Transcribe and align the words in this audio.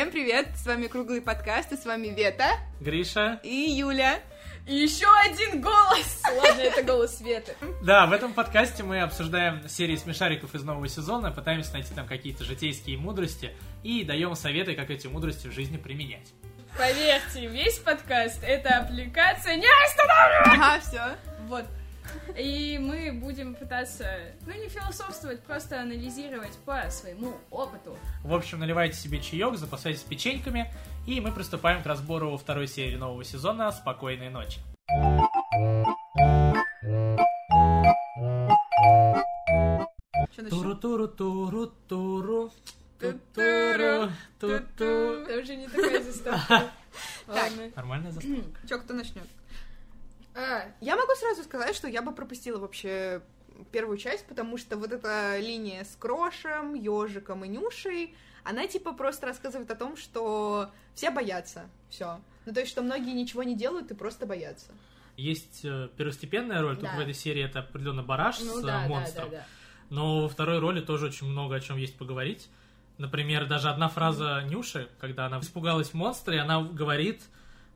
Всем 0.00 0.12
привет, 0.12 0.46
с 0.56 0.64
вами 0.64 0.86
Круглый 0.86 1.20
подкаст, 1.20 1.72
и 1.72 1.76
с 1.76 1.84
вами 1.84 2.06
Вета 2.06 2.52
Гриша 2.80 3.38
и 3.42 3.54
Юля. 3.70 4.20
И 4.66 4.74
еще 4.74 5.04
один 5.26 5.60
голос! 5.60 6.22
Ладно, 6.42 6.62
это 6.62 6.82
голос 6.82 7.18
Светы. 7.18 7.54
Да, 7.82 8.06
в 8.06 8.12
этом 8.14 8.32
подкасте 8.32 8.82
мы 8.82 9.02
обсуждаем 9.02 9.68
серии 9.68 9.96
смешариков 9.96 10.54
из 10.54 10.62
нового 10.62 10.88
сезона, 10.88 11.30
пытаемся 11.30 11.74
найти 11.74 11.92
там 11.92 12.06
какие-то 12.06 12.44
житейские 12.44 12.96
мудрости 12.96 13.54
и 13.82 14.02
даем 14.02 14.34
советы, 14.36 14.74
как 14.74 14.88
эти 14.88 15.06
мудрости 15.06 15.48
в 15.48 15.52
жизни 15.52 15.76
применять. 15.76 16.32
Поверьте, 16.78 17.46
весь 17.48 17.78
подкаст— 17.80 18.42
это 18.46 18.78
аппликация 18.78 19.56
«Не 19.56 19.68
останавливай!» 19.84 20.56
Ага, 20.56 20.80
все. 20.80 21.02
Вот. 21.46 21.66
И 22.36 22.78
мы 22.80 23.12
будем 23.12 23.54
пытаться, 23.54 24.06
ну 24.46 24.52
не 24.52 24.68
философствовать, 24.68 25.42
просто 25.42 25.80
анализировать 25.80 26.56
по 26.64 26.90
своему 26.90 27.34
опыту. 27.50 27.96
В 28.24 28.34
общем, 28.34 28.60
наливайте 28.60 28.96
себе 28.96 29.20
чаек, 29.20 29.56
запасайтесь 29.56 30.02
печеньками, 30.02 30.72
и 31.06 31.20
мы 31.20 31.32
приступаем 31.32 31.82
к 31.82 31.86
разбору 31.86 32.36
второй 32.36 32.68
серии 32.68 32.96
нового 32.96 33.24
сезона 33.24 33.70
«Спокойной 33.72 34.30
ночи». 34.30 34.60
Что 40.32 40.48
туру 40.48 40.68
начнем? 40.68 40.80
туру 40.80 41.08
туру 41.08 41.66
туру 41.88 42.52
Ту-туру, 43.00 44.12
туру 44.38 44.58
ту-ту. 44.76 45.24
Там 45.26 45.44
же 45.46 45.56
не 45.56 45.66
такая 45.68 46.02
заставка. 46.02 46.70
Ладно. 47.26 47.70
Нормальная 47.74 48.12
заставка. 48.12 48.68
Че, 48.68 48.78
кто 48.78 48.92
начнет? 48.92 49.24
А, 50.34 50.64
Я 50.80 50.96
могу 50.96 51.12
сразу 51.16 51.42
сказать, 51.44 51.74
что 51.74 51.88
я 51.88 52.02
бы 52.02 52.12
пропустила 52.12 52.58
вообще 52.58 53.22
первую 53.72 53.98
часть, 53.98 54.26
потому 54.26 54.56
что 54.56 54.76
вот 54.76 54.92
эта 54.92 55.38
линия 55.38 55.84
с 55.84 55.96
Крошем, 55.96 56.74
Ежиком 56.74 57.44
и 57.44 57.48
Нюшей, 57.48 58.14
она 58.44 58.66
типа 58.66 58.92
просто 58.92 59.26
рассказывает 59.26 59.70
о 59.70 59.76
том, 59.76 59.96
что 59.96 60.70
все 60.94 61.10
боятся, 61.10 61.68
все. 61.90 62.20
Ну, 62.46 62.54
то 62.54 62.60
есть, 62.60 62.72
что 62.72 62.82
многие 62.82 63.12
ничего 63.12 63.42
не 63.42 63.54
делают 63.54 63.90
и 63.90 63.94
просто 63.94 64.24
боятся. 64.26 64.72
Есть 65.16 65.60
э, 65.64 65.88
первостепенная 65.96 66.62
роль, 66.62 66.76
тут 66.76 66.84
Да. 66.84 66.96
в 66.96 67.00
этой 67.00 67.12
серии 67.12 67.44
это 67.44 67.58
определенно 67.60 68.02
бараш 68.02 68.40
ну 68.40 68.54
с 68.54 68.58
э, 68.60 68.62
да, 68.62 68.66
да, 68.66 68.82
да, 68.82 68.88
монстром. 68.88 69.30
да. 69.30 69.46
Но 69.90 70.22
во 70.22 70.28
второй 70.28 70.58
роли 70.60 70.80
тоже 70.80 71.06
очень 71.06 71.26
много 71.26 71.56
о 71.56 71.60
чем 71.60 71.76
есть 71.76 71.98
поговорить. 71.98 72.48
Например, 72.96 73.46
даже 73.46 73.68
одна 73.68 73.88
фраза 73.88 74.42
Нюши, 74.46 74.88
когда 75.00 75.26
она 75.26 75.40
испугалась 75.40 75.92
монстра, 75.92 76.34
и 76.34 76.38
она 76.38 76.62
говорит, 76.62 77.22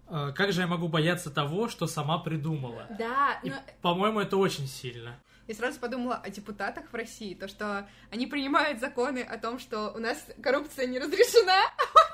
как 0.08 0.52
же 0.52 0.60
я 0.60 0.66
могу 0.66 0.88
бояться 0.88 1.30
того, 1.30 1.68
что 1.68 1.86
сама 1.86 2.18
придумала. 2.18 2.86
Да, 2.98 3.40
И, 3.42 3.50
но 3.50 3.56
по-моему, 3.82 4.20
это 4.20 4.36
очень 4.36 4.66
сильно. 4.66 5.18
Я 5.46 5.54
сразу 5.54 5.78
подумала 5.78 6.16
о 6.16 6.30
депутатах 6.30 6.90
в 6.90 6.94
России, 6.94 7.34
то, 7.34 7.48
что 7.48 7.86
они 8.10 8.26
принимают 8.26 8.80
законы 8.80 9.18
о 9.18 9.38
том, 9.38 9.58
что 9.58 9.90
у 9.90 9.98
нас 9.98 10.24
коррупция 10.42 10.86
не 10.86 10.98
разрешена, 10.98 11.52
а. 11.52 12.13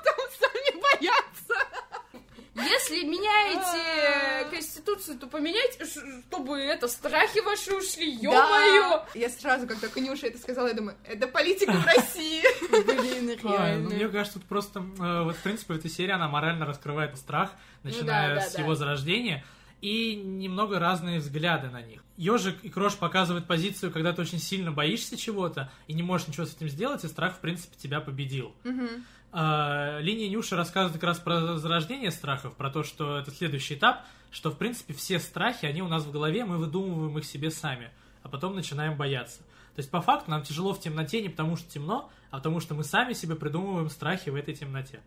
если 2.89 3.05
меняете 3.05 4.49
конституцию, 4.49 5.17
то 5.19 5.27
поменяйте, 5.27 5.85
чтобы 5.85 6.57
это, 6.59 6.87
страхи 6.87 7.39
ваши 7.41 7.73
ушли, 7.75 8.11
ё-моё! 8.15 9.05
Я 9.13 9.29
сразу, 9.29 9.67
как 9.67 9.79
только 9.79 9.99
Нюша 9.99 10.27
это 10.27 10.37
сказала, 10.37 10.67
я 10.67 10.73
думаю, 10.73 10.97
это 11.05 11.27
политика 11.27 11.71
в 11.73 11.85
России. 11.85 12.41
Блин, 12.69 13.39
А, 13.43 13.77
ну, 13.77 13.89
мне 13.89 14.07
кажется, 14.09 14.39
тут 14.39 14.47
просто, 14.47 14.79
э, 14.79 15.23
вот, 15.23 15.35
в 15.35 15.41
принципе, 15.41 15.73
в 15.73 15.77
этой 15.77 15.89
серии 15.89 16.11
она 16.11 16.27
морально 16.27 16.65
раскрывает 16.65 17.17
страх, 17.17 17.51
начиная 17.83 18.29
Ну 18.29 18.35
да, 18.35 18.41
с 18.41 18.57
его 18.57 18.75
зарождения, 18.75 19.43
и 19.81 20.15
немного 20.15 20.77
разные 20.79 21.19
взгляды 21.19 21.69
на 21.69 21.81
них. 21.81 22.03
Ежик 22.17 22.63
и 22.63 22.69
Крош 22.69 22.95
показывают 22.97 23.47
позицию, 23.47 23.91
когда 23.91 24.13
ты 24.13 24.21
очень 24.21 24.37
сильно 24.39 24.71
боишься 24.71 25.17
чего-то 25.17 25.71
и 25.87 25.93
не 25.93 26.03
можешь 26.03 26.27
ничего 26.27 26.45
с 26.45 26.55
этим 26.55 26.69
сделать, 26.69 27.03
и 27.03 27.07
страх, 27.07 27.35
в 27.35 27.39
принципе, 27.39 27.75
тебя 27.77 27.99
победил. 27.99 28.53
Мгм. 28.63 29.05
А, 29.33 29.99
линия 29.99 30.29
Нюши 30.29 30.55
рассказывает 30.55 30.93
как 30.99 31.03
раз 31.07 31.19
про 31.19 31.57
зарождение 31.57 32.11
страхов, 32.11 32.55
про 32.55 32.69
то, 32.69 32.83
что 32.83 33.17
это 33.17 33.31
следующий 33.31 33.75
этап, 33.75 34.01
что, 34.31 34.51
в 34.51 34.57
принципе, 34.57 34.93
все 34.93 35.19
страхи, 35.19 35.65
они 35.65 35.81
у 35.81 35.87
нас 35.87 36.03
в 36.03 36.11
голове, 36.11 36.43
мы 36.45 36.57
выдумываем 36.57 37.17
их 37.17 37.25
себе 37.25 37.49
сами, 37.49 37.91
а 38.23 38.29
потом 38.29 38.55
начинаем 38.55 38.97
бояться. 38.97 39.39
То 39.75 39.79
есть, 39.79 39.89
по 39.89 40.01
факту, 40.01 40.31
нам 40.31 40.43
тяжело 40.43 40.73
в 40.73 40.81
темноте 40.81 41.21
не 41.21 41.29
потому, 41.29 41.55
что 41.55 41.69
темно, 41.71 42.09
а 42.29 42.37
потому, 42.37 42.59
что 42.59 42.75
мы 42.75 42.83
сами 42.83 43.13
себе 43.13 43.35
придумываем 43.35 43.89
страхи 43.89 44.29
в 44.29 44.35
этой 44.35 44.53
темноте. 44.53 44.99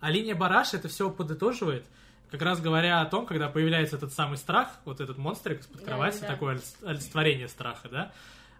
А 0.00 0.10
линия 0.10 0.34
Бараша 0.34 0.76
это 0.76 0.88
все 0.88 1.08
подытоживает, 1.10 1.84
как 2.30 2.42
раз 2.42 2.60
говоря 2.60 3.00
о 3.00 3.06
том, 3.06 3.26
когда 3.26 3.48
появляется 3.48 3.96
этот 3.96 4.12
самый 4.12 4.36
страх, 4.36 4.70
вот 4.84 5.00
этот 5.00 5.18
монстрик 5.18 5.60
из-под 5.60 5.80
Да, 5.80 5.86
кровати, 5.86 6.18
да. 6.20 6.26
такое 6.26 6.54
олиц- 6.56 6.84
олицетворение 6.84 7.48
страха, 7.48 7.88
да, 7.88 8.12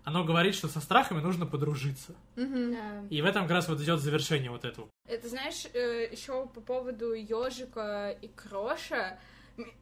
оно 0.09 0.25
говорит, 0.25 0.55
что 0.55 0.69
со 0.69 0.81
страхами 0.81 1.21
нужно 1.21 1.45
подружиться. 1.45 2.15
Мгм. 2.37 2.73
Да. 2.73 3.05
И 3.11 3.21
в 3.21 3.27
этом 3.27 3.43
как 3.43 3.53
раз 3.53 3.69
вот 3.69 3.79
идет 3.81 4.01
завершение 4.01 4.51
вот 4.51 4.65
этого. 4.65 4.89
Это 5.07 5.29
знаешь, 5.29 5.67
еще 5.67 6.47
по 6.47 6.63
поводу 6.63 7.13
ежика 7.13 8.17
и 8.23 8.29
кроша. 8.29 9.19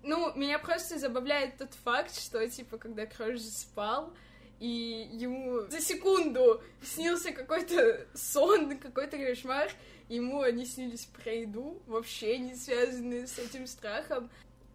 Ну, 0.02 0.34
меня 0.34 0.58
просто 0.58 0.98
забавляет 0.98 1.58
тот 1.58 1.74
факт, 1.84 2.12
что, 2.18 2.48
типа, 2.48 2.76
когда 2.76 3.06
Крош 3.06 3.40
спал, 3.40 4.12
и 4.58 5.08
ему 5.12 5.60
за 5.68 5.80
секунду 5.80 6.60
снился 6.82 7.30
какой-то 7.30 8.06
сон, 8.14 8.78
какой-то 8.78 9.18
кошмар, 9.18 9.70
ему 10.08 10.40
они 10.40 10.66
снились 10.66 11.04
про 11.04 11.30
еду, 11.30 11.80
вообще 11.86 12.38
не 12.38 12.56
связанные 12.56 13.26
с 13.26 13.38
этим 13.38 13.66
страхом. 13.66 14.28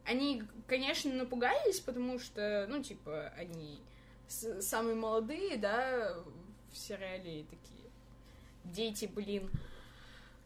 Они, 0.05 0.43
конечно, 0.67 1.11
напугались, 1.11 1.79
потому 1.79 2.19
что, 2.19 2.67
ну, 2.69 2.81
типа, 2.81 3.33
они 3.37 3.81
самые 4.31 4.95
молодые, 4.95 5.57
да, 5.57 6.15
в 6.71 6.77
сериале 6.77 7.45
такие 7.49 7.89
дети, 8.63 9.05
блин, 9.05 9.49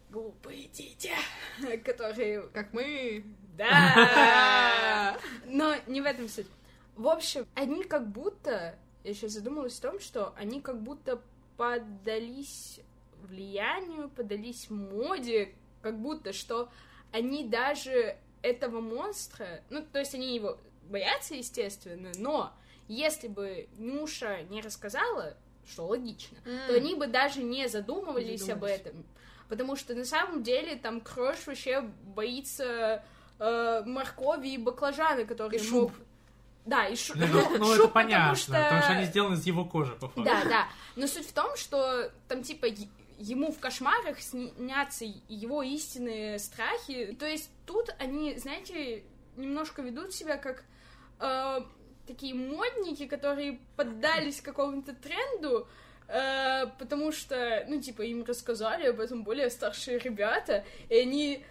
глупые 0.10 0.68
дети, 0.68 1.12
которые... 1.84 2.44
Как 2.54 2.74
мы. 2.74 3.24
Да! 3.58 5.18
Но 5.46 5.76
не 5.88 6.02
в 6.02 6.06
этом 6.06 6.28
суть. 6.28 6.48
В 6.96 7.08
общем, 7.08 7.46
они 7.54 7.84
как 7.84 8.08
будто... 8.08 8.78
Я 9.04 9.14
сейчас 9.14 9.34
задумалась 9.34 9.78
о 9.80 9.92
том, 9.92 10.00
что 10.00 10.34
они 10.36 10.62
как 10.62 10.82
будто 10.82 11.22
поддались 11.58 12.80
влиянию, 13.22 14.10
поддались 14.10 14.70
моде, 14.70 15.54
как 15.82 16.00
будто, 16.00 16.34
что 16.34 16.70
они 17.12 17.48
даже 17.48 18.18
этого 18.42 18.82
монстра... 18.82 19.62
Ну, 19.70 19.86
то 19.86 20.00
есть 20.00 20.16
они 20.16 20.36
его 20.36 20.58
боятся, 20.90 21.36
естественно, 21.36 22.12
но 22.18 22.54
если 22.88 23.28
бы 23.28 23.68
Нюша 23.78 24.44
не 24.44 24.62
рассказала, 24.62 25.36
что 25.68 25.86
логично, 25.88 26.38
то 26.44 26.50
М. 26.74 26.76
они 26.76 26.96
бы 26.96 27.08
даже 27.08 27.42
не 27.44 27.68
задумывались 27.68 28.46
Не 28.46 28.54
об 28.54 28.64
этом. 28.64 29.06
Потому 29.50 29.76
что 29.76 29.94
на 29.94 30.06
самом 30.06 30.44
деле 30.44 30.76
там 30.76 31.02
Крош 31.02 31.46
вообще 31.48 31.82
боится 31.82 33.04
э, 33.38 33.84
моркови 33.86 34.48
и 34.50 34.58
баклажаны, 34.58 35.26
которые 35.26 35.60
И 35.60 35.64
шуб. 35.64 35.92
Да, 36.66 36.88
и 36.88 36.96
шу- 36.96 37.14
Ну, 37.18 37.28
ну, 37.28 37.58
ну, 37.60 37.66
шуб, 37.76 37.86
это 37.86 37.88
понятно, 37.90 38.36
что- 38.36 38.54
потому 38.54 38.82
что 38.82 38.92
они 38.94 39.06
сделаны 39.06 39.34
из 39.36 39.46
его 39.46 39.66
кожи, 39.66 39.94
по 39.94 40.08
факту. 40.08 40.24
Да, 40.24 40.44
да. 40.46 40.68
Но 40.96 41.06
суть 41.08 41.28
в 41.28 41.34
том, 41.34 41.56
что 41.58 42.12
там 42.28 42.44
типа 42.44 42.68
ему 43.18 43.52
в 43.52 43.60
кошмарах 43.60 44.20
снятся 44.20 45.06
его 45.28 45.62
истинные 45.64 46.40
страхи. 46.40 47.16
То 47.20 47.26
есть 47.26 47.50
тут 47.66 47.94
они, 48.00 48.38
знаете, 48.38 49.04
немножко 49.36 49.82
ведут 49.82 50.14
себя 50.14 50.38
как 50.38 50.64
э, 51.20 51.62
такие 52.06 52.34
модники, 52.34 53.08
которые 53.08 53.60
поддались 53.76 54.42
какому-то 54.42 54.94
тренду, 54.94 55.68
э, 56.08 56.68
потому 56.80 57.12
что, 57.12 57.66
ну, 57.68 57.82
типа, 57.82 58.02
им 58.04 58.24
рассказали 58.24 58.88
об 58.88 59.00
этом 59.00 59.24
более 59.24 59.50
старшие 59.50 60.00
ребята, 60.00 60.66
и 60.90 60.96
они... 60.96 61.46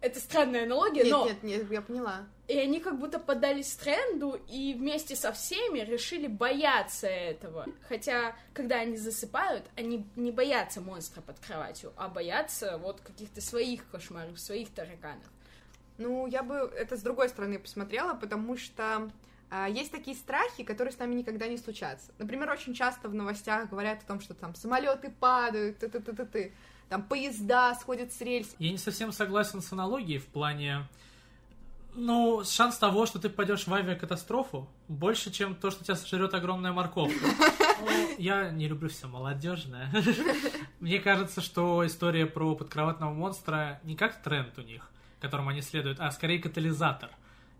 Это 0.00 0.20
странная 0.20 0.62
аналогия, 0.62 1.02
Нет, 1.02 1.10
но... 1.10 1.26
нет, 1.26 1.42
нет, 1.42 1.72
я 1.72 1.82
поняла. 1.82 2.28
И 2.46 2.56
они 2.56 2.78
как 2.78 3.00
будто 3.00 3.18
поддались 3.18 3.74
тренду 3.74 4.40
и 4.48 4.72
вместе 4.72 5.16
со 5.16 5.32
всеми 5.32 5.80
решили 5.80 6.28
бояться 6.28 7.08
этого. 7.08 7.66
Хотя, 7.88 8.36
когда 8.54 8.76
они 8.76 8.96
засыпают, 8.96 9.64
они 9.76 10.06
не 10.14 10.30
боятся 10.30 10.80
монстра 10.80 11.20
под 11.20 11.40
кроватью, 11.40 11.92
а 11.96 12.06
боятся 12.06 12.78
вот 12.78 13.00
каких-то 13.00 13.40
своих 13.40 13.90
кошмаров, 13.90 14.38
своих 14.38 14.70
тараканов. 14.70 15.24
Ну, 15.98 16.28
я 16.28 16.44
бы 16.44 16.54
это 16.54 16.96
с 16.96 17.02
другой 17.02 17.28
стороны 17.28 17.58
посмотрела, 17.58 18.14
потому 18.14 18.56
что 18.56 19.10
есть 19.70 19.90
такие 19.90 20.16
страхи, 20.16 20.62
которые 20.62 20.92
с 20.92 20.98
нами 20.98 21.14
никогда 21.14 21.48
не 21.48 21.56
случатся. 21.56 22.12
Например, 22.18 22.50
очень 22.50 22.74
часто 22.74 23.08
в 23.08 23.14
новостях 23.14 23.70
говорят 23.70 24.02
о 24.02 24.06
том, 24.06 24.20
что 24.20 24.34
там 24.34 24.54
самолеты 24.54 25.10
падают, 25.10 25.78
ты 25.78 25.88
ты 25.88 26.00
ты 26.00 26.12
ты 26.12 26.26
ты 26.26 26.52
там 26.88 27.02
поезда 27.02 27.74
сходят 27.74 28.12
с 28.12 28.20
рельс. 28.20 28.54
Я 28.58 28.70
не 28.70 28.78
совсем 28.78 29.12
согласен 29.12 29.60
с 29.60 29.72
аналогией 29.72 30.18
в 30.18 30.26
плане... 30.26 30.86
Ну, 31.94 32.44
шанс 32.44 32.76
того, 32.78 33.06
что 33.06 33.18
ты 33.18 33.28
попадешь 33.28 33.66
в 33.66 33.74
авиакатастрофу, 33.74 34.68
больше, 34.86 35.32
чем 35.32 35.56
то, 35.56 35.70
что 35.70 35.82
тебя 35.82 35.96
сожрет 35.96 36.32
огромная 36.34 36.72
морковка. 36.72 37.18
Ну, 37.80 38.14
Я 38.18 38.50
не 38.50 38.66
люблю 38.66 38.88
все 38.88 39.06
молодежное. 39.06 39.88
Мне 40.80 40.98
кажется, 40.98 41.40
что 41.40 41.86
история 41.86 42.26
про 42.26 42.56
подкроватного 42.56 43.12
монстра 43.12 43.80
не 43.84 43.94
как 43.94 44.20
тренд 44.20 44.58
у 44.58 44.62
них, 44.62 44.90
которому 45.20 45.50
они 45.50 45.62
следуют, 45.62 46.00
а 46.00 46.10
скорее 46.10 46.40
катализатор. 46.40 47.10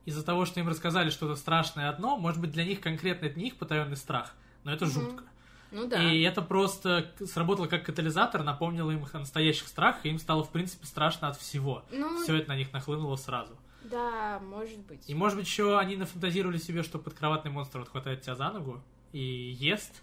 Из-за 0.09 0.25
того, 0.25 0.45
что 0.47 0.59
им 0.61 0.69
рассказали 0.69 1.11
что-то 1.11 1.37
страшное 1.37 1.91
одно, 1.91 2.17
может 2.17 2.41
быть, 2.41 2.51
для 2.51 2.65
них 2.65 2.81
конкретно 2.81 3.27
это 3.27 3.39
не 3.39 3.49
их 3.49 3.57
потаенный 3.57 3.97
страх, 3.97 4.35
но 4.65 4.73
это 4.73 4.87
Мгм. 4.87 4.93
жутко. 4.95 5.25
Ну 5.71 5.87
да. 5.87 6.03
И 6.03 6.23
это 6.23 6.41
просто 6.41 7.13
сработало 7.27 7.67
как 7.67 7.85
катализатор, 7.85 8.43
напомнило 8.43 8.91
им 8.91 9.05
о 9.13 9.19
настоящих 9.19 9.69
страхах, 9.69 10.07
и 10.07 10.09
им 10.09 10.19
стало, 10.19 10.43
в 10.45 10.51
принципе, 10.51 10.87
страшно 10.87 11.29
от 11.29 11.37
всего. 11.37 11.85
Ну, 11.93 12.23
Все 12.23 12.37
это 12.37 12.49
на 12.49 12.57
них 12.57 12.73
нахлынуло 12.73 13.17
сразу. 13.17 13.55
да, 13.85 14.39
может 14.41 14.79
быть. 14.87 15.09
И, 15.09 15.15
может 15.15 15.37
быть, 15.39 15.47
еще 15.47 15.79
они 15.79 15.97
нафантазировали 15.97 16.57
себе, 16.59 16.83
что 16.83 16.99
подкроватный 16.99 17.51
монстр 17.51 17.81
вот 17.81 17.89
хватает 17.91 18.23
тебя 18.23 18.35
за 18.35 18.51
ногу 18.51 18.83
и 19.13 19.57
ест, 19.61 20.03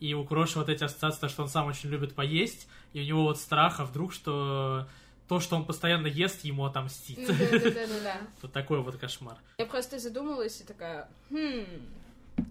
и 0.00 0.14
у 0.14 0.24
Кроши 0.24 0.58
вот 0.58 0.68
эти 0.70 0.84
ассоциации, 0.84 1.28
что 1.28 1.42
он 1.42 1.48
сам 1.48 1.66
очень 1.66 1.90
любит 1.90 2.14
поесть, 2.14 2.66
и 2.94 3.00
у 3.00 3.04
него 3.04 3.22
вот 3.24 3.38
страх, 3.38 3.80
а 3.80 3.84
вдруг, 3.84 4.12
что 4.14 4.86
то, 5.34 5.40
что 5.40 5.56
он 5.56 5.64
постоянно 5.64 6.06
ест, 6.06 6.44
ему 6.44 6.64
отомстит. 6.64 7.18
Да-да-да-да. 7.26 8.18
Вот 8.42 8.52
такой 8.52 8.80
вот 8.80 8.96
кошмар. 8.98 9.36
Я 9.58 9.66
просто 9.66 9.98
задумалась 9.98 10.60
и 10.60 10.64
такая, 10.64 11.08
хм, 11.28 11.66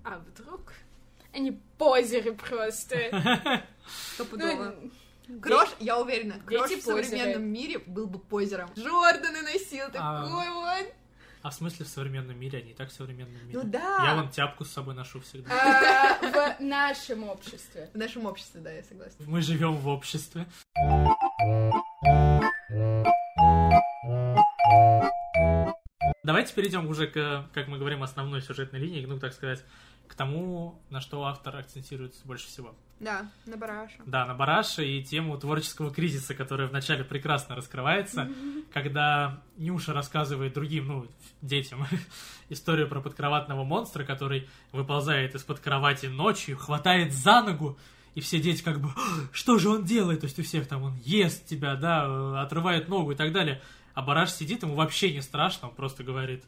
а 0.03 0.19
вдруг 0.19 0.73
они 1.33 1.57
позеры 1.77 2.33
просто? 2.33 3.63
Стопудово. 4.15 4.75
Ну, 5.29 5.39
Крош, 5.39 5.69
я 5.79 5.97
уверена, 5.97 6.41
Крош 6.45 6.71
в 6.71 6.81
современном 6.81 7.43
мире 7.45 7.79
был 7.79 8.05
бы 8.05 8.19
позером. 8.19 8.69
Джорданы 8.75 9.43
носил 9.43 9.85
А. 9.93 10.23
такой 10.25 10.49
вот. 10.49 10.93
А 11.41 11.49
в 11.49 11.53
смысле 11.53 11.85
в 11.85 11.89
современном 11.89 12.37
мире? 12.37 12.59
Они 12.59 12.71
и 12.71 12.73
так 12.73 12.89
в 12.89 12.93
современном 12.93 13.47
мире. 13.47 13.59
Ну 13.59 13.63
да. 13.63 14.03
Я 14.05 14.15
вон 14.15 14.29
тяпку 14.29 14.65
с 14.65 14.71
собой 14.71 14.93
ношу 14.93 15.21
всегда. 15.21 15.49
а, 15.53 16.57
в 16.57 16.61
нашем 16.61 17.29
обществе. 17.29 17.89
В 17.93 17.97
нашем 17.97 18.25
обществе, 18.25 18.59
да, 18.59 18.71
я 18.73 18.83
согласна. 18.83 19.23
Мы 19.25 19.41
живем 19.41 19.77
в 19.77 19.87
обществе. 19.87 20.45
Давайте 26.33 26.55
перейдем 26.55 26.87
уже 26.87 27.05
к, 27.05 27.47
как 27.53 27.67
мы 27.67 27.77
говорим, 27.77 28.01
основной 28.01 28.41
сюжетной 28.41 28.79
линии, 28.79 29.05
ну, 29.05 29.19
так 29.19 29.33
сказать, 29.33 29.63
к 30.07 30.15
тому, 30.15 30.81
на 30.89 30.99
что 30.99 31.23
автор 31.25 31.55
акцентируется 31.57 32.25
больше 32.25 32.47
всего. 32.47 32.73
Да, 32.99 33.29
на 33.45 33.55
бараша. 33.55 33.97
Да, 34.07 34.25
на 34.25 34.33
Бараша 34.33 34.81
и 34.81 35.03
тему 35.03 35.37
творческого 35.37 35.93
кризиса, 35.93 36.33
которая 36.33 36.67
вначале 36.67 37.03
прекрасно 37.03 37.55
раскрывается, 37.55 38.31
когда 38.73 39.43
Нюша 39.57 39.93
рассказывает 39.93 40.55
другим, 40.55 40.87
ну, 40.87 41.07
детям, 41.43 41.85
историю 42.49 42.87
про 42.87 42.99
подкроватного 42.99 43.63
монстра, 43.63 44.03
который 44.03 44.49
выползает 44.71 45.35
из-под 45.35 45.59
кровати 45.59 46.07
ночью, 46.07 46.57
хватает 46.57 47.13
за 47.13 47.43
ногу, 47.43 47.77
и 48.15 48.21
все 48.21 48.39
дети 48.39 48.63
как 48.63 48.81
бы, 48.81 48.89
«А, 48.89 49.27
что 49.31 49.59
же 49.59 49.69
он 49.69 49.83
делает? 49.83 50.21
То 50.21 50.25
есть 50.25 50.39
у 50.39 50.43
всех 50.43 50.67
там 50.67 50.81
он 50.81 50.95
ест 51.03 51.45
тебя, 51.45 51.75
да, 51.75 52.07
э, 52.07 52.41
отрывает 52.41 52.87
ногу 52.87 53.11
и 53.11 53.15
так 53.15 53.31
далее. 53.31 53.61
А 53.93 54.01
Бараш 54.01 54.31
сидит, 54.33 54.63
ему 54.63 54.75
вообще 54.75 55.13
не 55.13 55.21
страшно, 55.21 55.69
он 55.69 55.75
просто 55.75 56.03
говорит, 56.03 56.43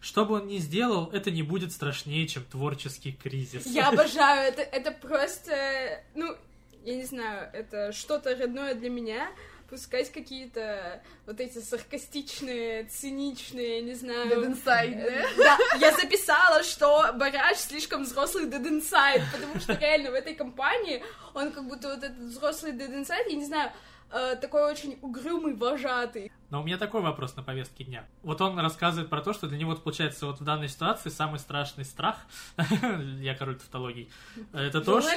что 0.00 0.24
бы 0.24 0.36
он 0.36 0.46
ни 0.46 0.58
сделал, 0.58 1.10
это 1.12 1.30
не 1.30 1.42
будет 1.42 1.72
страшнее, 1.72 2.26
чем 2.26 2.44
творческий 2.44 3.12
кризис. 3.12 3.66
Я 3.66 3.88
обожаю 3.90 4.52
это. 4.52 4.62
Это 4.62 4.90
просто, 4.92 6.02
ну, 6.14 6.36
я 6.84 6.94
не 6.94 7.04
знаю, 7.04 7.50
это 7.52 7.92
что-то 7.92 8.34
родное 8.36 8.74
для 8.74 8.90
меня. 8.90 9.28
Пускать 9.68 10.10
какие-то 10.10 11.02
вот 11.26 11.40
эти 11.40 11.58
саркастичные, 11.58 12.84
циничные, 12.84 13.76
я 13.76 13.82
не 13.82 13.94
знаю... 13.94 14.30
Dead 14.30 14.54
Inside, 14.54 14.94
Э, 14.94 15.26
да? 15.36 15.58
Да, 15.58 15.76
я 15.78 15.94
записала, 15.94 16.62
что 16.62 17.12
Бараш 17.12 17.58
слишком 17.58 18.04
взрослый 18.04 18.46
Dead 18.46 18.62
Inside, 18.66 19.22
потому 19.30 19.60
что 19.60 19.74
реально 19.74 20.12
в 20.12 20.14
этой 20.14 20.34
компании 20.34 21.02
он 21.34 21.52
как 21.52 21.68
будто 21.68 21.88
вот 21.88 22.02
этот 22.02 22.16
взрослый 22.16 22.72
Dead 22.72 22.90
Inside, 22.90 23.28
я 23.28 23.36
не 23.36 23.44
знаю, 23.44 23.70
э, 24.10 24.36
такой 24.36 24.70
очень 24.70 24.98
угрюмый, 25.02 25.54
вожатый. 25.54 26.30
Но 26.50 26.62
у 26.62 26.64
меня 26.64 26.78
такой 26.78 27.02
вопрос 27.02 27.36
на 27.36 27.42
повестке 27.42 27.84
дня. 27.84 28.06
Вот 28.22 28.40
он 28.40 28.58
рассказывает 28.58 29.10
про 29.10 29.20
то, 29.20 29.32
что 29.32 29.46
для 29.48 29.58
него, 29.58 29.74
получается, 29.76 30.26
вот 30.26 30.40
в 30.40 30.44
данной 30.44 30.68
ситуации 30.68 31.10
самый 31.10 31.38
страшный 31.38 31.84
страх, 31.84 32.16
я 33.20 33.34
король 33.34 33.56
тавтологий, 33.56 34.10
это 34.52 34.80
то, 34.80 35.00
что... 35.00 35.10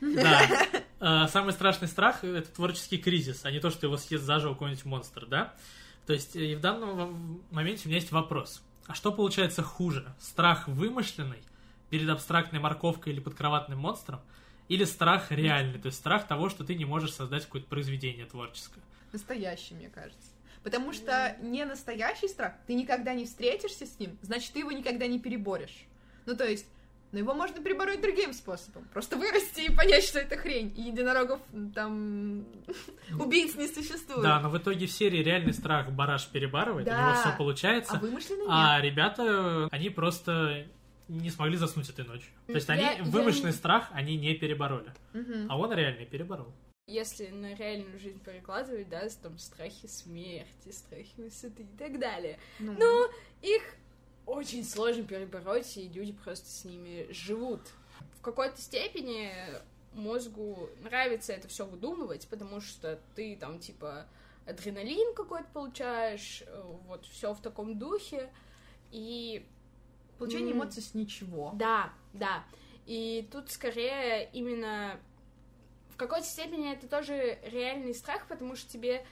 Да. 0.00 0.40
Э, 1.00 1.26
Самый 1.28 1.52
страшный 1.52 1.88
страх— 1.88 2.20
это 2.24 2.48
творческий 2.50 2.96
кризис, 2.96 3.44
а 3.44 3.50
не 3.50 3.60
то, 3.60 3.70
что 3.70 3.86
его 3.86 3.98
съест 3.98 4.24
заживо 4.24 4.52
какой-нибудь 4.54 4.84
монстр, 4.86 5.26
да? 5.26 5.52
То 6.06 6.12
есть 6.12 6.36
э, 6.36 6.52
и 6.52 6.54
в 6.54 6.60
данном 6.60 7.42
моменте 7.50 7.82
у 7.84 7.88
меня 7.88 7.98
есть 7.98 8.12
вопрос. 8.12 8.62
А 8.86 8.94
что 8.94 9.12
получается 9.12 9.62
хуже? 9.62 10.14
Страх 10.20 10.68
вымышленный 10.68 11.42
перед 11.90 12.08
абстрактной 12.08 12.60
морковкой 12.60 13.12
или 13.12 13.20
подкроватным 13.20 13.78
монстром? 13.78 14.20
Или 14.68 14.84
страх 14.84 15.30
реальный? 15.30 15.78
То 15.78 15.86
есть 15.86 15.98
страх 15.98 16.26
того, 16.26 16.48
что 16.48 16.64
ты 16.64 16.74
не 16.74 16.84
можешь 16.84 17.12
создать 17.12 17.44
какое-то 17.44 17.68
произведение 17.68 18.24
творческое? 18.26 18.80
Настоящий, 19.12 19.74
мне 19.74 19.88
кажется. 19.90 20.30
Потому 20.62 20.92
что 20.94 21.36
не 21.42 21.64
настоящий 21.66 22.26
страх, 22.28 22.54
ты 22.66 22.74
никогда 22.74 23.12
не 23.12 23.26
встретишься 23.26 23.84
с 23.86 23.98
ним, 23.98 24.16
значит, 24.22 24.52
ты 24.52 24.60
его 24.60 24.72
никогда 24.72 25.06
не 25.06 25.18
переборешь. 25.18 25.84
Ну, 26.24 26.34
то 26.34 26.48
есть, 26.48 26.66
но 27.12 27.18
его 27.18 27.34
можно 27.34 27.60
перебороть 27.62 28.00
другим 28.00 28.32
способом. 28.32 28.86
Просто 28.92 29.16
вырасти 29.16 29.60
и 29.60 29.70
понять, 29.72 30.02
что 30.04 30.18
это 30.18 30.36
хрень. 30.36 30.72
И 30.76 30.82
единорогов 30.84 31.38
там 31.74 32.44
убийц 33.20 33.54
не 33.56 33.68
существует. 33.68 34.22
Да, 34.22 34.40
но 34.40 34.48
в 34.48 34.56
итоге 34.58 34.86
в 34.86 34.90
серии 34.90 35.22
реальный 35.22 35.52
страх 35.52 35.92
бараш 35.92 36.26
перебарывает, 36.28 36.88
у 36.88 36.90
него 36.90 37.12
все 37.14 37.28
А 37.28 37.36
получается. 37.36 37.98
вымышленный 37.98 38.46
А 38.48 38.76
нет. 38.80 38.90
ребята, 38.90 39.68
они 39.70 39.90
просто 39.90 40.66
не 41.08 41.30
смогли 41.30 41.56
заснуть 41.56 41.88
этой 41.90 42.04
ночью. 42.04 42.30
То 42.46 42.54
есть 42.54 42.68
они 42.70 42.82
Я- 42.82 42.92
я 42.94 43.04
вымышленный 43.04 43.50
не- 43.52 43.56
страх 43.56 43.88
они 43.92 44.16
не 44.16 44.34
перебороли. 44.34 44.90
Мгм. 45.12 45.46
А 45.50 45.58
он 45.58 45.72
реальный 45.72 46.06
переборол. 46.06 46.52
Если 46.86 47.28
на 47.28 47.54
реальную 47.54 47.98
жизнь 47.98 48.20
перекладывать, 48.20 48.88
да, 48.90 49.08
там 49.22 49.38
страхи 49.38 49.86
смерти, 49.86 50.70
страхи 50.70 51.12
высоты 51.16 51.62
и 51.62 51.76
так 51.78 51.98
далее. 51.98 52.38
Ну, 52.58 52.74
Но 52.74 53.10
их 53.40 53.62
очень 54.26 54.64
сложно 54.64 55.04
перебороть, 55.04 55.76
и 55.76 55.88
люди 55.88 56.12
просто 56.12 56.46
с 56.48 56.64
ними 56.64 57.10
живут. 57.10 57.60
В 58.18 58.20
какой-то 58.22 58.60
степени 58.60 59.32
мозгу 59.94 60.68
нравится 60.82 61.32
это 61.32 61.48
все 61.48 61.64
выдумывать, 61.66 62.26
потому 62.28 62.60
что 62.60 62.98
ты 63.14 63.36
там 63.36 63.58
типа 63.58 64.06
адреналин 64.46 65.14
какой-то 65.14 65.46
получаешь, 65.52 66.42
э, 66.46 66.62
вот 66.86 67.06
все 67.06 67.32
в 67.32 67.40
таком 67.40 67.78
духе. 67.78 68.30
И 68.90 69.46
получение 70.18 70.52
м. 70.52 70.58
эмоций 70.58 70.82
с 70.82 70.94
ничего. 70.94 71.52
да, 71.54 71.92
да. 72.12 72.44
И 72.86 73.28
тут 73.32 73.50
скорее 73.50 74.28
именно 74.32 75.00
в 75.90 75.96
какой-то 75.96 76.26
степени 76.26 76.72
это 76.72 76.88
тоже 76.88 77.38
реальный 77.44 77.94
страх, 77.94 78.26
потому 78.28 78.56
что 78.56 78.70
тебе 78.70 79.04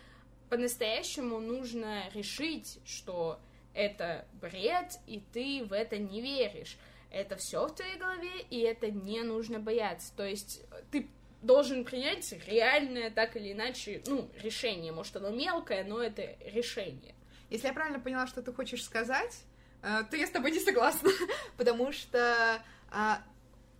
по-настоящему 0.51 1.41
нужно 1.41 2.11
решить, 2.13 2.81
что 2.85 3.41
это 3.73 4.27
бред, 4.35 4.93
и 5.07 5.23
ты 5.33 5.65
в 5.65 5.73
это 5.73 5.97
не 5.97 6.21
веришь. 6.21 6.77
Это 7.11 7.37
все 7.37 7.67
в 7.67 7.75
твоей 7.75 7.97
голове, 7.99 8.43
и 8.51 8.61
это 8.61 8.91
не 8.91 9.23
нужно 9.23 9.61
бояться. 9.61 10.13
То 10.17 10.27
есть 10.27 10.63
э, 10.71 10.83
ты 10.91 11.09
должен 11.41 11.85
принять 11.85 12.33
реальное, 12.47 13.11
так 13.11 13.37
или 13.37 13.53
иначе, 13.53 14.03
ну, 14.07 14.29
решение. 14.43 14.93
Может, 14.93 15.17
оно 15.17 15.31
мелкое, 15.31 15.85
но 15.85 16.03
это 16.03 16.37
решение. 16.47 17.15
Если 17.51 17.67
я 17.67 17.73
правильно 17.73 18.01
поняла, 18.01 18.27
что 18.27 18.43
ты 18.43 18.53
хочешь 18.53 18.83
сказать, 18.85 19.45
то 19.83 20.17
я 20.17 20.27
с 20.27 20.31
тобой 20.31 20.53
не 20.53 20.61
согласна, 20.61 21.11
потому 21.57 21.93
что 21.93 22.63
а, 22.91 23.21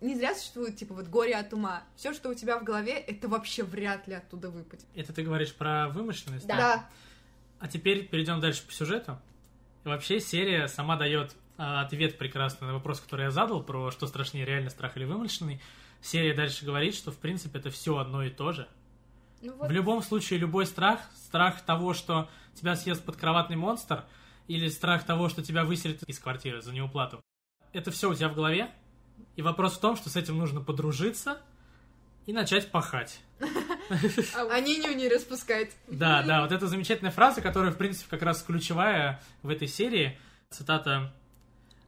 не 0.03 0.15
зря 0.15 0.35
существует, 0.35 0.75
типа, 0.75 0.93
вот 0.93 1.07
горе 1.07 1.35
от 1.35 1.53
ума. 1.53 1.83
Все, 1.95 2.13
что 2.13 2.29
у 2.29 2.33
тебя 2.33 2.59
в 2.59 2.63
голове, 2.63 2.93
это 2.93 3.27
вообще 3.27 3.63
вряд 3.63 4.07
ли 4.07 4.15
оттуда 4.15 4.49
выпадет. 4.49 4.85
Это 4.95 5.13
ты 5.13 5.23
говоришь 5.23 5.53
про 5.53 5.87
вымышленность? 5.89 6.45
Да. 6.45 6.57
Да. 6.57 6.89
А 7.59 7.67
теперь 7.67 8.07
перейдем 8.07 8.41
дальше 8.41 8.65
по 8.65 8.73
сюжету. 8.73 9.17
И 9.85 9.87
вообще 9.87 10.19
серия 10.19 10.67
сама 10.67 10.97
дает 10.97 11.35
а, 11.57 11.81
ответ 11.81 12.17
прекрасный 12.17 12.67
на 12.67 12.73
вопрос, 12.73 12.99
который 12.99 13.23
я 13.23 13.31
задал, 13.31 13.63
про 13.63 13.91
что 13.91 14.07
страшнее, 14.07 14.45
реальный 14.45 14.69
страх 14.69 14.97
или 14.97 15.05
вымышленный. 15.05 15.61
Серия 16.01 16.33
дальше 16.33 16.65
говорит, 16.65 16.95
что 16.95 17.11
в 17.11 17.17
принципе 17.17 17.59
это 17.59 17.69
все 17.69 17.97
одно 17.97 18.23
и 18.23 18.29
то 18.29 18.51
же. 18.51 18.67
Ну 19.41 19.53
вот, 19.55 19.69
В 19.69 19.71
любом 19.71 20.01
случае, 20.01 20.39
любой 20.39 20.65
страх, 20.65 20.99
страх 21.15 21.61
того, 21.61 21.93
что 21.93 22.29
тебя 22.55 22.75
съест 22.75 23.03
подкроватный 23.05 23.55
монстр, 23.55 24.03
или 24.47 24.67
страх 24.69 25.05
того, 25.05 25.29
что 25.29 25.43
тебя 25.43 25.63
выселят 25.63 26.03
из 26.03 26.19
квартиры 26.19 26.61
за 26.61 26.73
неуплату, 26.73 27.21
это 27.71 27.91
все 27.91 28.09
у 28.09 28.15
тебя 28.15 28.29
в 28.29 28.35
голове. 28.35 28.71
И 29.35 29.41
вопрос 29.41 29.77
в 29.77 29.79
том, 29.79 29.95
что 29.95 30.09
с 30.09 30.15
этим 30.15 30.37
нужно 30.37 30.61
подружиться 30.61 31.41
и 32.25 32.33
начать 32.33 32.71
пахать. 32.71 33.19
а 33.39 34.41
Они 34.51 34.77
не 34.77 35.07
распускать. 35.09 35.71
Да, 35.87 36.23
да, 36.23 36.41
вот 36.41 36.51
эта 36.51 36.67
замечательная 36.67 37.11
фраза, 37.11 37.41
которая, 37.41 37.71
в 37.71 37.77
принципе, 37.77 38.09
как 38.09 38.21
раз 38.21 38.41
ключевая 38.43 39.21
в 39.41 39.49
этой 39.49 39.67
серии, 39.67 40.17
цитата 40.49 41.13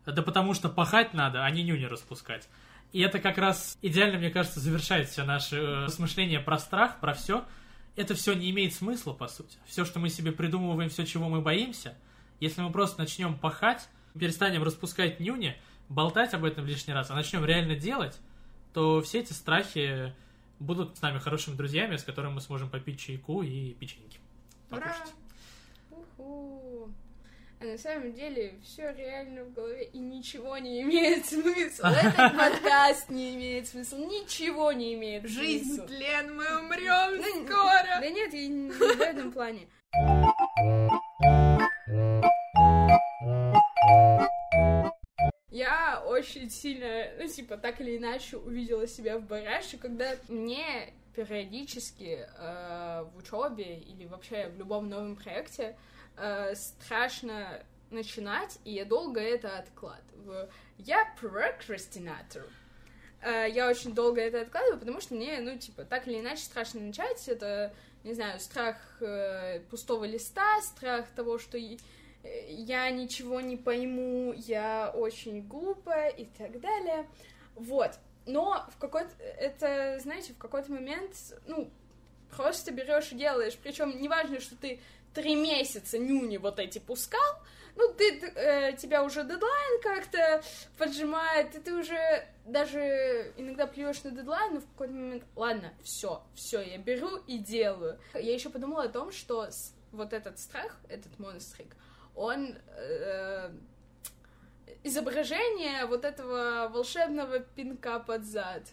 «Да 0.06 0.22
потому 0.22 0.54
что 0.54 0.70
пахать 0.70 1.14
надо, 1.14 1.46
а 1.46 1.52
не 1.52 1.64
нюни 1.64 1.86
распускать». 1.86 2.48
И 2.92 3.02
это 3.02 3.20
как 3.20 3.38
раз 3.38 3.78
идеально, 3.82 4.20
мне 4.20 4.30
кажется, 4.30 4.60
завершает 4.60 5.10
все 5.10 5.26
наше 5.26 5.58
э, 5.58 5.84
размышления 5.86 6.40
про 6.40 6.58
страх, 6.58 7.00
про 7.02 7.14
все. 7.14 7.44
Это 7.96 8.14
все 8.14 8.34
не 8.34 8.50
имеет 8.52 8.74
смысла, 8.74 9.14
по 9.14 9.28
сути. 9.28 9.58
Все, 9.66 9.84
что 9.84 10.00
мы 10.00 10.10
себе 10.10 10.32
придумываем, 10.32 10.90
все, 10.90 11.06
чего 11.06 11.28
мы 11.28 11.42
боимся, 11.42 11.96
если 12.40 12.62
мы 12.62 12.72
просто 12.72 13.00
начнем 13.00 13.38
пахать, 13.38 13.88
перестанем 14.18 14.64
распускать 14.64 15.20
нюни, 15.20 15.56
болтать 15.90 16.34
об 16.34 16.44
этом 16.46 16.66
лишний 16.66 16.94
раз, 16.94 17.12
а 17.12 17.16
начнем 17.16 17.46
реально 17.46 17.76
делать, 17.76 18.18
то 18.74 19.02
все 19.02 19.20
эти 19.20 19.34
страхи 19.34 20.14
будут 20.60 20.98
с 20.98 21.02
нами 21.02 21.20
хорошими 21.20 21.56
друзьями, 21.56 21.98
с 21.98 22.04
которыми 22.04 22.34
мы 22.34 22.42
сможем 22.42 22.70
попить 22.70 23.00
чайку 23.00 23.44
и 23.44 23.74
печеньки. 23.74 24.20
Ура! 24.72 24.82
Покушать. 24.82 25.14
Уху. 25.92 26.90
а 27.62 27.66
на 27.66 27.78
самом 27.78 28.14
деле 28.14 28.56
все 28.64 28.94
реально 28.94 29.44
в 29.46 29.54
голове 29.54 29.86
и 29.86 29.98
ничего 30.00 30.58
не 30.58 30.82
имеет 30.82 31.26
смысла. 31.28 31.88
Этот 31.88 32.16
подкаст 32.38 33.10
не 33.10 33.36
имеет 33.36 33.68
смысла, 33.68 33.98
ничего 33.98 34.72
не 34.72 34.94
имеет 34.96 35.28
Жизнь, 35.30 35.76
смысла. 35.76 35.88
тлен, 35.88 36.36
мы 36.36 36.60
умрем 36.60 37.22
Ну, 37.22 37.46
скоро. 37.48 38.00
Да 38.02 38.10
нет, 38.10 38.34
я 38.34 38.48
не 38.48 38.72
в 38.72 38.82
этом 39.02 39.32
плане. 39.32 39.68
Очень 46.26 46.50
сильно, 46.50 47.08
ну, 47.20 47.28
типа, 47.28 47.58
так 47.58 47.80
или 47.82 47.98
иначе 47.98 48.38
увидела 48.38 48.88
себя 48.88 49.18
в 49.18 49.26
бараше, 49.26 49.78
когда 49.78 50.16
мне 50.28 50.94
периодически 51.16 52.28
э, 52.28 53.06
в 53.14 53.18
учебе 53.18 53.80
или 53.80 54.06
вообще 54.06 54.50
в 54.50 54.58
любом 54.58 54.90
новом 54.90 55.16
проекте 55.16 55.78
э, 56.18 56.56
страшно 56.56 57.64
начинать, 57.92 58.58
и 58.66 58.74
я 58.74 58.86
долго 58.86 59.22
это 59.22 59.58
откладываю. 59.60 60.50
Я 60.78 61.06
прокрастинатор. 61.20 62.44
Э, 63.22 63.46
я 63.50 63.70
очень 63.70 63.94
долго 63.94 64.20
это 64.20 64.42
откладываю, 64.42 64.80
потому 64.80 65.00
что 65.00 65.14
мне, 65.16 65.40
ну, 65.40 65.58
типа, 65.58 65.86
так 65.86 66.08
или 66.08 66.20
иначе 66.20 66.44
страшно 66.44 66.82
начать. 66.82 67.28
Это, 67.28 67.74
не 68.04 68.14
знаю, 68.14 68.40
страх 68.40 68.78
э, 69.00 69.60
пустого 69.70 70.06
листа, 70.06 70.62
страх 70.64 71.06
того, 71.16 71.38
что 71.38 71.58
я 72.50 72.90
ничего 72.90 73.42
не 73.42 73.58
пойму, 73.58 74.34
я 74.34 74.92
очень 74.94 75.42
глупая 75.48 76.10
и 76.10 76.26
так 76.26 76.60
далее. 76.60 77.08
Вот. 77.56 77.92
Но 78.26 78.66
в 78.76 78.80
какой-то, 78.80 79.12
это, 79.20 80.00
знаете, 80.02 80.34
в 80.34 80.38
какой-то 80.38 80.72
момент, 80.72 81.16
ну, 81.48 81.70
просто 82.36 82.72
берешь 82.72 83.12
и 83.12 83.16
делаешь. 83.16 83.58
Причем 83.62 84.02
неважно, 84.02 84.40
что 84.40 84.56
ты 84.56 84.80
три 85.14 85.36
месяца 85.36 85.98
нюни 85.98 86.38
вот 86.38 86.60
эти 86.60 86.80
пускал, 86.80 87.42
ну, 87.76 87.94
ты, 87.94 88.20
э, 88.20 88.74
тебя 88.78 89.04
уже 89.04 89.24
дедлайн 89.24 89.82
как-то 89.82 90.42
поджимает, 90.78 91.56
и 91.56 91.60
ты 91.60 91.74
уже 91.74 92.26
даже 92.46 93.34
иногда 93.38 93.68
плюешь 93.68 94.02
на 94.04 94.12
дедлайн, 94.12 94.56
но 94.56 94.60
в 94.62 94.68
какой-то 94.68 94.94
момент, 94.94 95.24
ладно, 95.36 95.74
все, 95.84 96.24
все, 96.36 96.62
я 96.62 96.78
беру 96.78 97.18
и 97.28 97.38
делаю. 97.38 98.00
Я 98.14 98.34
еще 98.34 98.50
подумала 98.50 98.84
о 98.84 98.90
том, 98.90 99.12
что 99.12 99.50
вот 99.92 100.14
этот 100.14 100.40
страх, 100.40 100.78
этот 100.88 101.20
монстрик, 101.20 101.76
он 102.16 102.58
э, 102.78 103.52
изображение 104.84 105.86
вот 105.86 106.06
этого 106.06 106.70
волшебного 106.72 107.40
пинка 107.40 108.00
под 108.00 108.24
зад. 108.24 108.64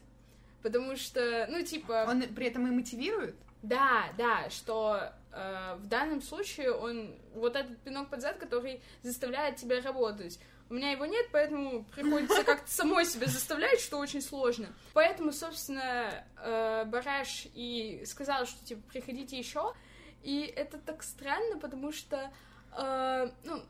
Потому 0.63 0.97
что, 0.97 1.47
ну, 1.51 1.63
типа... 1.63 2.07
Он 2.09 2.23
при 2.23 2.47
этом 2.47 2.67
и 2.67 2.71
мотивирует. 2.71 3.35
Да, 3.63 4.07
да, 4.19 4.51
что 4.51 5.13
э, 5.33 5.77
в 5.77 5.87
данном 5.87 6.21
случае 6.21 6.73
он 6.73 7.17
вот 7.35 7.57
этот 7.57 7.79
пинок 7.79 8.11
под 8.11 8.21
зад, 8.21 8.37
который 8.39 8.83
заставляет 9.03 9.57
тебя 9.57 9.81
работать. 9.81 10.39
У 10.69 10.75
меня 10.75 10.91
его 10.91 11.07
нет, 11.07 11.27
поэтому 11.33 11.85
приходится 11.85 12.45
как-то 12.45 12.71
самой 12.71 13.05
себя 13.05 13.27
заставлять, 13.27 13.81
что 13.81 13.99
очень 13.99 14.23
сложно. 14.23 14.69
Поэтому, 14.95 15.33
собственно, 15.33 16.25
э, 16.39 16.85
Бараш 16.87 17.47
и 17.55 18.03
сказал, 18.07 18.47
что 18.47 18.65
типа 18.65 18.83
приходите 18.91 19.39
еще. 19.39 19.75
И 20.23 20.43
это 20.57 20.79
так 20.79 21.03
странно, 21.03 21.59
потому 21.59 21.93
что 21.93 22.33
э, 22.77 23.31
ну, 23.45 23.63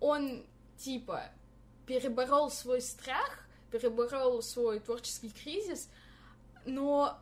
он 0.00 0.44
типа 0.76 1.24
переборол 1.86 2.50
свой 2.50 2.80
страх, 2.80 3.46
переборол 3.70 4.42
свой 4.42 4.80
творческий 4.80 5.30
кризис, 5.30 5.88
но 6.64 7.18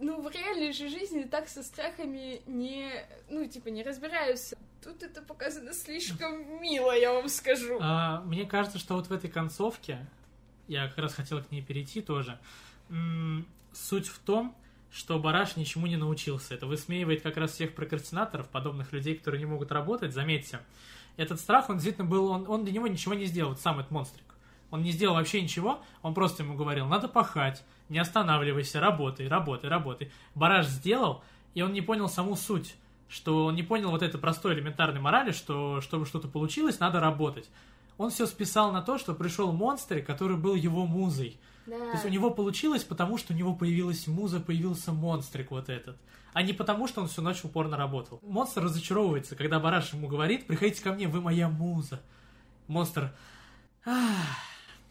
ну, 0.00 0.20
в 0.20 0.30
реальной 0.30 0.72
же 0.72 0.88
жизни 0.88 1.22
так 1.22 1.48
со 1.48 1.62
страхами 1.62 2.42
не, 2.46 2.90
ну, 3.28 3.46
типа, 3.46 3.68
не 3.68 3.82
разбираюсь. 3.82 4.54
Тут 4.82 5.02
это 5.02 5.22
показано 5.22 5.72
слишком 5.72 6.60
мило, 6.60 6.92
я 6.96 7.12
вам 7.12 7.28
скажу. 7.28 7.78
А, 7.80 8.20
мне 8.22 8.44
кажется, 8.44 8.78
что 8.78 8.94
вот 8.94 9.06
в 9.06 9.12
этой 9.12 9.30
концовке, 9.30 10.06
я 10.68 10.88
как 10.88 10.98
раз 10.98 11.14
хотел 11.14 11.42
к 11.42 11.50
ней 11.50 11.62
перейти 11.62 12.02
тоже, 12.02 12.38
суть 13.72 14.08
в 14.08 14.18
том, 14.18 14.54
что 14.94 15.18
Бараш 15.18 15.56
ничему 15.56 15.88
не 15.88 15.96
научился. 15.96 16.54
Это 16.54 16.66
высмеивает 16.66 17.20
как 17.22 17.36
раз 17.36 17.52
всех 17.52 17.74
прокрастинаторов, 17.74 18.48
подобных 18.48 18.92
людей, 18.92 19.16
которые 19.16 19.40
не 19.40 19.46
могут 19.46 19.72
работать. 19.72 20.14
Заметьте, 20.14 20.60
этот 21.16 21.40
страх, 21.40 21.68
он 21.68 21.76
действительно 21.76 22.06
был, 22.06 22.30
он, 22.30 22.48
он 22.48 22.64
для 22.64 22.72
него 22.72 22.86
ничего 22.86 23.14
не 23.14 23.24
сделал, 23.24 23.56
сам 23.56 23.80
этот 23.80 23.90
монстрик. 23.90 24.24
Он 24.70 24.82
не 24.82 24.92
сделал 24.92 25.16
вообще 25.16 25.42
ничего, 25.42 25.80
он 26.02 26.14
просто 26.14 26.44
ему 26.44 26.54
говорил, 26.56 26.86
надо 26.86 27.08
пахать, 27.08 27.64
не 27.88 27.98
останавливайся, 27.98 28.80
работай, 28.80 29.26
работай, 29.26 29.68
работай. 29.68 30.12
Бараш 30.36 30.66
сделал, 30.66 31.24
и 31.54 31.62
он 31.62 31.72
не 31.72 31.80
понял 31.80 32.08
саму 32.08 32.36
суть, 32.36 32.76
что 33.08 33.46
он 33.46 33.56
не 33.56 33.64
понял 33.64 33.90
вот 33.90 34.02
этой 34.02 34.20
простой 34.20 34.54
элементарной 34.54 35.00
морали, 35.00 35.32
что 35.32 35.80
чтобы 35.80 36.06
что-то 36.06 36.28
получилось, 36.28 36.78
надо 36.78 37.00
работать. 37.00 37.48
Он 37.98 38.10
все 38.10 38.26
списал 38.26 38.70
на 38.70 38.80
то, 38.80 38.98
что 38.98 39.14
пришел 39.14 39.52
монстрик, 39.52 40.06
который 40.06 40.36
был 40.36 40.54
его 40.54 40.86
музой. 40.86 41.36
Да. 41.66 41.78
То 41.78 41.92
есть 41.92 42.04
у 42.04 42.08
него 42.08 42.30
получилось, 42.30 42.84
потому 42.84 43.18
что 43.18 43.32
у 43.32 43.36
него 43.36 43.54
появилась 43.54 44.06
муза, 44.06 44.40
появился 44.40 44.92
монстрик 44.92 45.50
вот 45.50 45.68
этот. 45.68 45.96
А 46.32 46.42
не 46.42 46.52
потому, 46.52 46.88
что 46.88 47.00
он 47.00 47.08
всю 47.08 47.22
ночь 47.22 47.44
упорно 47.44 47.76
работал. 47.76 48.18
Монстр 48.22 48.64
разочаровывается, 48.64 49.36
когда 49.36 49.60
Бараш 49.60 49.92
ему 49.92 50.08
говорит, 50.08 50.46
приходите 50.46 50.82
ко 50.82 50.92
мне, 50.92 51.08
вы 51.08 51.20
моя 51.20 51.48
муза. 51.48 52.02
Монстр, 52.66 53.12
«Ах, 53.86 54.38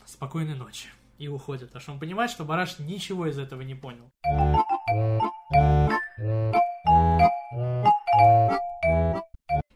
спокойной 0.06 0.53
ночи. 0.53 0.88
И 1.18 1.27
уходит, 1.27 1.70
потому 1.70 1.82
что 1.82 1.92
он 1.94 2.00
понимает, 2.00 2.30
что 2.30 2.46
Бараш 2.46 2.77
ничего 2.77 3.25
из 3.25 3.39
этого 3.39 3.62
не 3.62 3.74
понял. 3.74 4.12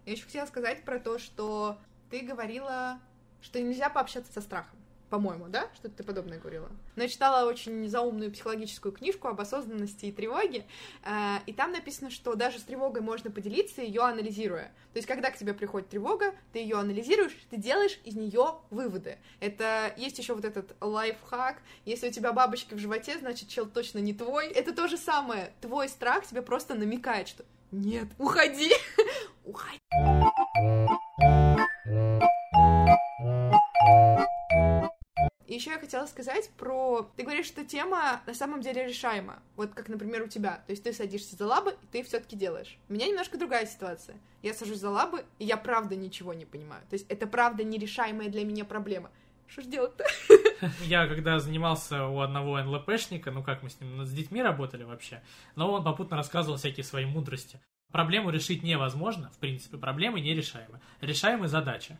Я 0.05 0.13
еще 0.13 0.23
хотела 0.23 0.45
сказать 0.45 0.83
про 0.83 0.99
то, 0.99 1.17
что 1.17 1.77
ты 2.11 2.21
говорила, 2.21 2.99
что 3.41 3.59
нельзя 3.59 3.89
пообщаться 3.89 4.31
со 4.31 4.41
страхом. 4.41 4.77
По-моему, 5.09 5.47
да? 5.47 5.69
Что-то 5.75 5.95
ты 5.97 6.03
подобное 6.03 6.39
говорила. 6.39 6.69
Но 6.95 7.03
я 7.03 7.09
читала 7.09 7.47
очень 7.47 7.87
заумную 7.87 8.31
психологическую 8.31 8.91
книжку 8.91 9.27
об 9.27 9.39
осознанности 9.39 10.05
и 10.05 10.11
тревоге, 10.11 10.65
э, 11.05 11.37
и 11.45 11.53
там 11.53 11.71
написано, 11.71 12.09
что 12.09 12.35
даже 12.35 12.59
с 12.59 12.63
тревогой 12.63 13.01
можно 13.01 13.31
поделиться, 13.31 13.81
ее 13.81 14.01
анализируя. 14.01 14.71
То 14.93 14.97
есть, 14.97 15.07
когда 15.07 15.31
к 15.31 15.37
тебе 15.37 15.53
приходит 15.53 15.89
тревога, 15.89 16.33
ты 16.51 16.59
ее 16.59 16.77
анализируешь, 16.77 17.35
ты 17.49 17.57
делаешь 17.57 17.99
из 18.03 18.15
нее 18.15 18.55
выводы. 18.69 19.17
Это 19.39 19.93
есть 19.95 20.17
еще 20.17 20.33
вот 20.35 20.43
этот 20.43 20.75
лайфхак. 20.81 21.61
Если 21.85 22.09
у 22.09 22.11
тебя 22.11 22.33
бабочки 22.33 22.73
в 22.73 22.79
животе, 22.79 23.17
значит, 23.19 23.47
чел 23.47 23.65
точно 23.65 23.99
не 23.99 24.13
твой. 24.13 24.47
Это 24.47 24.73
то 24.73 24.87
же 24.87 24.97
самое. 24.97 25.53
Твой 25.61 25.87
страх 25.87 26.25
тебе 26.25 26.41
просто 26.41 26.75
намекает, 26.75 27.27
что 27.27 27.45
нет, 27.71 28.07
уходи, 28.17 28.71
уходи. 29.43 29.77
Еще 35.57 35.71
я 35.71 35.79
хотела 35.79 36.05
сказать 36.05 36.49
про... 36.57 37.09
Ты 37.15 37.23
говоришь, 37.23 37.47
что 37.47 37.65
тема 37.65 38.21
на 38.25 38.33
самом 38.33 38.61
деле 38.61 38.87
решаема. 38.87 39.39
Вот 39.55 39.73
как, 39.73 39.89
например, 39.89 40.23
у 40.23 40.27
тебя. 40.27 40.63
То 40.67 40.71
есть 40.71 40.83
ты 40.83 40.93
садишься 40.93 41.35
за 41.35 41.45
лабы, 41.45 41.71
и 41.71 41.87
ты 41.91 42.03
все 42.03 42.19
таки 42.19 42.35
делаешь. 42.35 42.77
У 42.89 42.93
меня 42.93 43.07
немножко 43.07 43.37
другая 43.37 43.65
ситуация. 43.65 44.17
Я 44.41 44.53
сажусь 44.53 44.79
за 44.79 44.89
лабы, 44.89 45.25
и 45.39 45.45
я 45.45 45.57
правда 45.57 45.95
ничего 45.95 46.33
не 46.33 46.45
понимаю. 46.45 46.81
То 46.89 46.93
есть 46.93 47.05
это 47.09 47.27
правда 47.27 47.63
нерешаемая 47.63 48.29
для 48.29 48.45
меня 48.45 48.65
проблема. 48.65 49.09
Что 49.47 49.61
ж 49.61 49.65
делать-то? 49.65 50.05
Я 50.83 51.07
когда 51.07 51.39
занимался 51.39 52.05
у 52.07 52.19
одного 52.19 52.61
НЛПшника, 52.61 53.31
ну 53.31 53.43
как 53.43 53.63
мы 53.63 53.69
с 53.69 53.79
ним 53.79 54.05
с 54.05 54.11
детьми 54.11 54.43
работали 54.43 54.83
вообще, 54.83 55.23
но 55.55 55.71
он 55.71 55.85
попутно 55.85 56.17
рассказывал 56.17 56.57
всякие 56.57 56.83
свои 56.83 57.05
мудрости. 57.05 57.61
Проблему 57.93 58.29
решить 58.29 58.63
невозможно, 58.63 59.29
в 59.29 59.37
принципе, 59.37 59.77
проблемы 59.77 60.19
нерешаемы. 60.19 60.81
Решаемы 60.99 61.47
задача. 61.47 61.97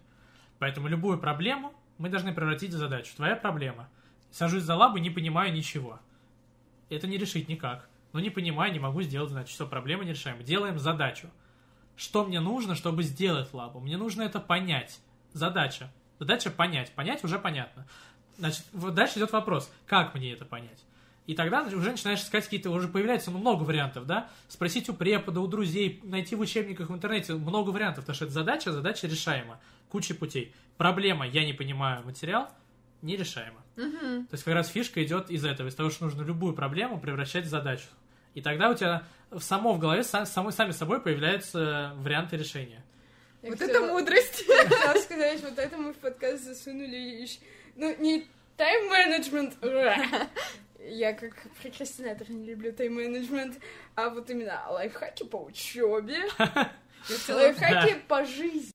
Поэтому 0.60 0.90
любую 0.90 1.20
проблему 1.20 1.74
мы 1.98 2.10
должны 2.10 2.34
превратить 2.34 2.74
в 2.74 2.78
задачу. 2.78 3.12
Твоя 3.16 3.36
проблема. 3.36 3.90
Сажусь 4.32 4.64
за 4.64 4.76
лабы, 4.76 5.00
не 5.00 5.10
понимаю 5.10 5.54
ничего. 5.54 6.00
Это 6.90 7.08
не 7.08 7.18
решить 7.18 7.48
никак. 7.50 7.90
Но 8.14 8.20
не 8.20 8.30
понимаю, 8.30 8.72
не 8.72 8.80
могу 8.80 9.02
сделать, 9.02 9.32
значит, 9.32 9.54
все, 9.54 9.68
проблема 9.68 10.06
нерешаема. 10.06 10.44
Делаем 10.44 10.80
задачу. 10.80 11.30
Что 11.96 12.24
мне 12.24 12.40
нужно, 12.40 12.76
чтобы 12.76 13.04
сделать 13.04 13.54
лабу? 13.54 13.80
Мне 13.80 13.98
нужно 13.98 14.22
это 14.22 14.40
понять. 14.40 15.00
Задача. 15.34 15.92
Задача 16.20 16.50
понять. 16.50 16.92
Понять 16.92 17.24
уже 17.24 17.40
понятно. 17.40 17.86
Значит, 18.38 18.66
вот 18.72 18.94
дальше 18.94 19.18
идет 19.18 19.32
вопрос, 19.32 19.72
как 19.88 20.14
мне 20.14 20.32
это 20.32 20.46
понять? 20.46 20.84
И 21.26 21.34
тогда 21.34 21.64
уже 21.64 21.92
начинаешь 21.92 22.22
искать 22.22 22.46
какие-то, 22.46 22.70
уже 22.70 22.88
появляется 22.88 23.32
ну, 23.32 23.40
много 23.40 23.64
вариантов, 23.64 24.06
да? 24.06 24.30
Спросить 24.48 24.88
у 24.88 24.94
препода, 24.94 25.42
у 25.42 25.48
друзей, 25.48 26.00
найти 26.04 26.36
в 26.36 26.40
учебниках 26.40 26.90
в 26.90 26.94
интернете 26.94 27.34
много 27.34 27.72
вариантов, 27.72 28.06
потому 28.06 28.16
что 28.16 28.26
это 28.26 28.34
задача, 28.34 28.72
задача 28.72 29.08
решаема. 29.08 29.60
Куча 29.90 30.16
путей. 30.16 30.54
Проблема, 30.78 31.28
я 31.28 31.46
не 31.46 31.54
понимаю 31.54 32.04
материал, 32.04 32.50
нерешаема. 33.02 33.64
Мгм. 33.76 34.28
То 34.28 34.34
есть 34.34 34.44
как 34.44 34.54
раз 34.54 34.68
фишка 34.70 35.04
идет 35.04 35.30
из 35.30 35.46
этого, 35.46 35.68
из 35.68 35.76
того, 35.76 35.90
что 35.90 36.06
нужно 36.06 36.24
любую 36.24 36.54
проблему 36.54 37.00
превращать 37.00 37.46
в 37.46 37.50
задачу. 37.50 37.88
И 38.34 38.42
тогда 38.42 38.70
у 38.70 38.76
тебя 38.76 39.04
в 39.32 39.40
само 39.40 39.74
в 39.74 39.80
голове 39.80 40.02
са- 40.04 40.26
самой, 40.26 40.54
сами 40.54 40.72
собой 40.72 41.02
появляются 41.02 41.94
варианты 41.98 42.38
решения. 42.38 42.84
Я 43.44 43.50
Вот 43.50 43.60
хотела- 43.60 43.84
это 43.86 43.94
мудрость. 43.94 44.46
Я 44.48 44.68
хотела 44.68 44.94
сказать, 45.02 45.42
вот 45.44 45.58
это 45.58 45.78
мы 45.78 45.94
в 45.94 45.98
подкаст 45.98 46.44
засунули 46.44 46.96
ещё- 46.96 47.40
Ну, 47.76 47.96
не 48.00 48.28
тайм-менеджмент. 48.58 49.56
Я 50.90 51.14
как 51.14 51.34
прокрастинатор 51.62 52.30
не 52.30 52.46
люблю 52.46 52.72
тайм-менеджмент, 52.72 53.58
а 53.96 54.10
вот 54.10 54.30
именно 54.30 54.62
лайфхаки 54.70 55.24
по 55.24 55.38
учебе, 55.44 56.18
лайфхаки 57.30 57.96
по 58.08 58.24
жизни. 58.26 58.72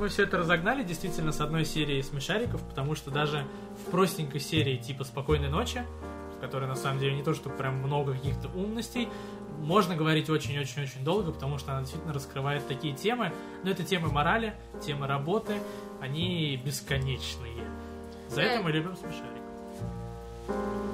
Мы 0.00 0.08
все 0.08 0.22
это 0.22 0.38
разогнали 0.38 0.82
действительно 0.82 1.30
с 1.30 1.40
одной 1.40 1.64
серии 1.66 2.00
смешариков, 2.00 2.62
потому 2.62 2.94
что 2.94 3.10
даже 3.10 3.46
в 3.86 3.90
простенькой 3.90 4.40
серии 4.40 4.76
типа 4.76 5.04
«Спокойной 5.04 5.48
ночи», 5.50 5.84
в 6.36 6.40
которой 6.40 6.66
на 6.66 6.74
самом 6.74 6.98
деле 7.00 7.14
не 7.14 7.22
то, 7.22 7.34
что 7.34 7.50
прям 7.50 7.76
много 7.76 8.14
каких-то 8.14 8.48
умностей, 8.48 9.08
можно 9.58 9.94
говорить 9.94 10.30
очень-очень-очень 10.30 11.04
долго, 11.04 11.32
потому 11.32 11.58
что 11.58 11.72
она 11.72 11.82
действительно 11.82 12.14
раскрывает 12.14 12.66
такие 12.66 12.94
темы. 12.94 13.30
Но 13.62 13.70
это 13.70 13.84
темы 13.84 14.10
морали, 14.10 14.54
темы 14.84 15.06
работы, 15.06 15.60
они 16.00 16.58
бесконечные. 16.64 17.64
За 18.28 18.40
это 18.40 18.60
Э. 18.60 18.62
мы 18.62 18.72
любим 18.72 18.96
смешариков. 18.96 20.89